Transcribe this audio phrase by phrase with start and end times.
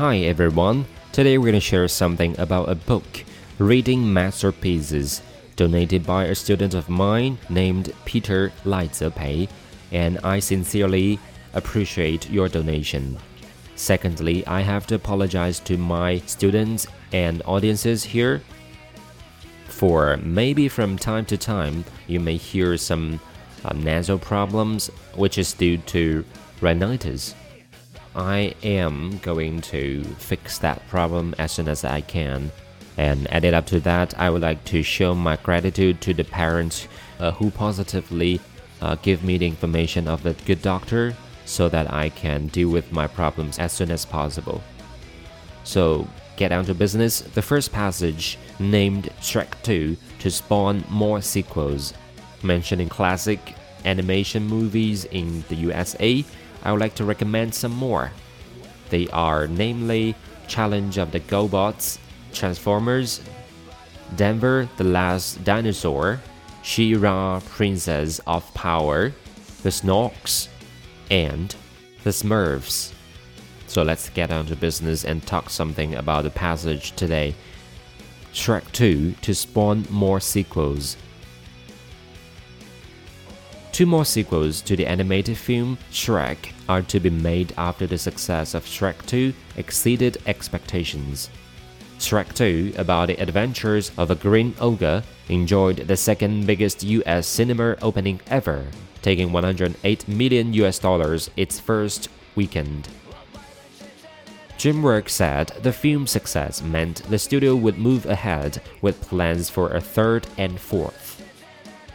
[0.00, 0.86] Hi everyone.
[1.12, 3.22] Today we're going to share something about a book,
[3.58, 5.20] Reading Masterpieces,
[5.56, 9.50] donated by a student of mine named Peter Lai Zepei,
[9.92, 11.18] and I sincerely
[11.52, 13.18] appreciate your donation.
[13.76, 18.40] Secondly, I have to apologize to my students and audiences here
[19.66, 23.20] for maybe from time to time you may hear some
[23.66, 26.24] uh, nasal problems, which is due to
[26.62, 27.34] rhinitis.
[28.14, 32.50] I am going to fix that problem as soon as I can.
[32.96, 36.88] And added up to that, I would like to show my gratitude to the parents
[37.18, 38.40] uh, who positively
[38.80, 42.92] uh, give me the information of the good doctor so that I can deal with
[42.92, 44.62] my problems as soon as possible.
[45.64, 47.20] So, get down to business.
[47.20, 51.94] The first passage, named Shrek 2 to spawn more sequels,
[52.42, 56.24] mentioning classic animation movies in the USA
[56.62, 58.12] I would like to recommend some more.
[58.90, 60.14] They are namely
[60.48, 61.98] Challenge of the GoBots,
[62.32, 63.20] Transformers,
[64.16, 66.20] Denver the Last Dinosaur,
[66.62, 69.12] She-Ra Princess of Power,
[69.62, 70.48] The Snorks,
[71.10, 71.54] and
[72.02, 72.92] The Smurfs.
[73.66, 77.34] So let's get on to business and talk something about the passage today.
[78.32, 80.96] Shrek 2 to spawn more sequels.
[83.80, 88.52] Two more sequels to the animated film Shrek are to be made after the success
[88.52, 91.30] of Shrek 2 exceeded expectations.
[91.98, 97.74] Shrek 2, about the adventures of a green ogre, enjoyed the second biggest US cinema
[97.80, 98.66] opening ever,
[99.00, 102.86] taking 108 million US dollars its first weekend.
[104.58, 109.80] DreamWorks said the film's success meant the studio would move ahead with plans for a
[109.80, 111.24] third and fourth.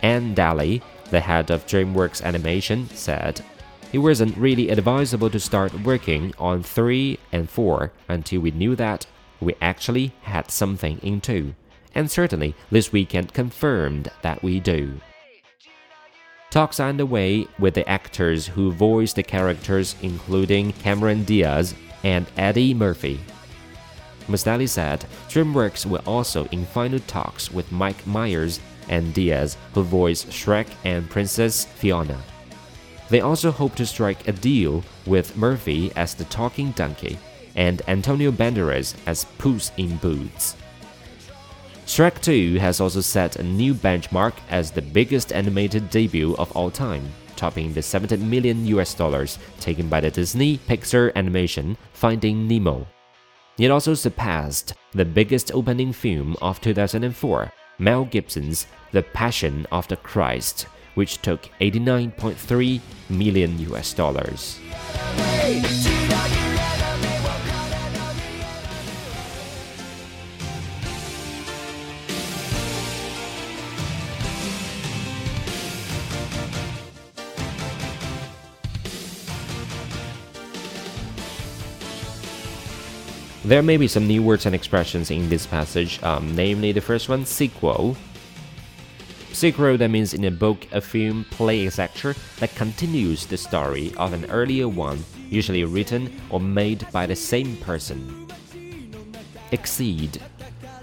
[0.00, 0.80] Ann Daly,
[1.12, 3.42] the head of DreamWorks Animation said,
[3.92, 9.06] It wasn't really advisable to start working on 3 and 4 until we knew that
[9.38, 11.54] we actually had something in 2.
[11.94, 15.00] And certainly, this weekend confirmed that we do.
[16.50, 21.74] Talks are underway with the actors who voice the characters, including Cameron Diaz
[22.04, 23.20] and Eddie Murphy.
[24.28, 30.28] Daly said DreamWorks were also in final talks with Mike Myers and Diaz, who voiced
[30.28, 32.18] Shrek and Princess Fiona.
[33.08, 37.18] They also hope to strike a deal with Murphy as the talking donkey
[37.54, 40.56] and Antonio Banderas as Puss in Boots.
[41.84, 46.70] Shrek 2 has also set a new benchmark as the biggest animated debut of all
[46.70, 47.06] time,
[47.36, 52.86] topping the 70 million US dollars taken by the Disney Pixar animation Finding Nemo.
[53.58, 59.96] It also surpassed the biggest opening film of 2004 Mel Gibson's The Passion of the
[59.96, 64.58] Christ, which took 89.3 million US dollars.
[83.44, 87.08] There may be some new words and expressions in this passage, um, namely the first
[87.08, 87.96] one, sequel.
[89.32, 94.12] Sequel that means in a book, a film, play, etc., that continues the story of
[94.12, 98.28] an earlier one, usually written or made by the same person.
[99.50, 100.22] Exceed.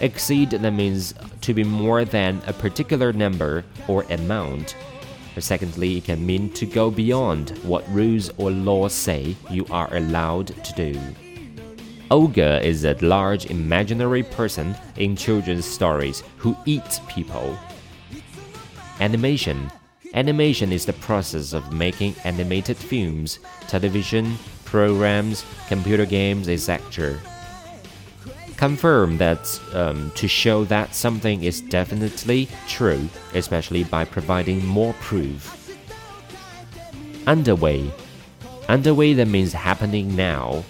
[0.00, 4.76] Exceed that means to be more than a particular number or amount.
[5.40, 10.46] Secondly, it can mean to go beyond what rules or laws say you are allowed
[10.62, 11.00] to do.
[12.10, 17.58] Ogre is a large imaginary person in children's stories who eats people.
[19.00, 19.70] Animation
[20.12, 27.18] Animation is the process of making animated films, television, programs, computer games, etc.
[28.56, 35.60] Confirm that um, to show that something is definitely true, especially by providing more proof.
[37.26, 37.90] Underway
[38.68, 40.64] Underway that means happening now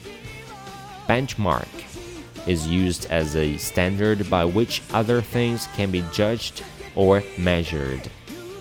[1.08, 1.68] benchmark
[2.46, 6.62] is used as a standard by which other things can be judged
[6.94, 8.10] or measured.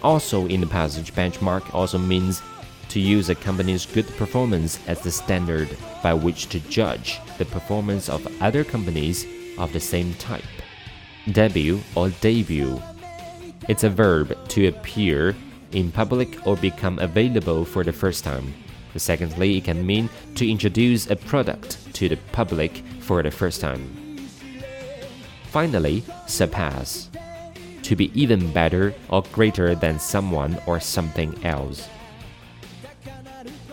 [0.01, 2.41] Also, in the passage, benchmark also means
[2.89, 5.69] to use a company's good performance as the standard
[6.01, 9.25] by which to judge the performance of other companies
[9.57, 10.43] of the same type.
[11.31, 12.81] Debut or debut.
[13.69, 15.35] It's a verb to appear
[15.71, 18.53] in public or become available for the first time.
[18.95, 24.03] Secondly, it can mean to introduce a product to the public for the first time.
[25.47, 27.09] Finally, surpass.
[27.83, 31.87] To be even better or greater than someone or something else.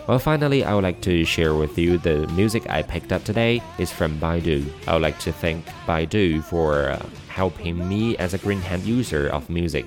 [0.07, 3.63] Well, finally, I would like to share with you the music I picked up today
[3.77, 4.69] is from Baidu.
[4.87, 9.29] I would like to thank Baidu for uh, helping me as a green hand user
[9.29, 9.85] of music.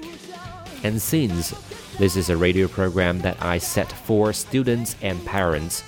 [0.82, 1.50] And since
[1.98, 5.84] this is a radio program that I set for students and parents,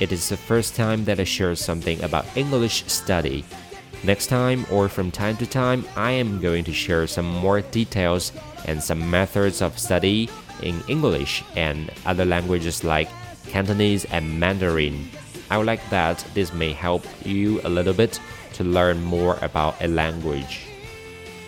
[0.00, 3.44] it is the first time that I share something about English study.
[4.04, 8.32] Next time, or from time to time, I am going to share some more details
[8.66, 10.30] and some methods of study
[10.62, 13.08] in English and other languages like
[13.48, 15.08] Cantonese, and Mandarin.
[15.50, 18.20] I would like that this may help you a little bit
[18.54, 20.66] to learn more about a language.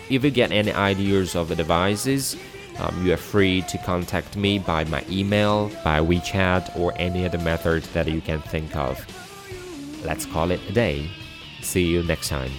[0.09, 2.35] If you get any ideas of advices,
[2.81, 7.37] um, you are free to contact me by my email, by WeChat, or any other
[7.37, 8.99] method that you can think of.
[10.03, 11.07] Let's call it a day.
[11.61, 12.51] See you next time.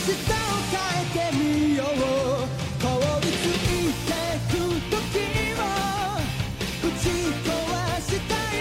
[0.00, 0.12] を
[0.70, 1.86] 変えてみよう。
[2.80, 2.86] 凍
[3.20, 4.10] りついて
[4.48, 4.52] く
[4.90, 4.96] 時
[5.54, 5.60] を。
[6.82, 7.04] 打ち
[7.44, 7.50] 壊
[8.00, 8.58] したい。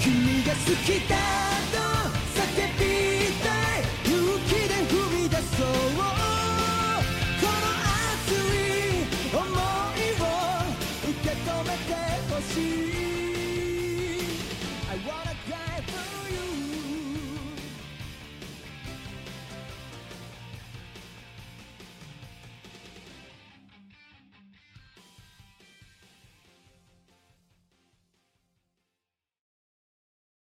[0.00, 1.57] 君が好きだ。